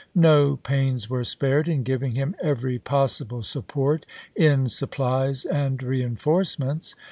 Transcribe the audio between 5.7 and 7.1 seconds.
reenforcements.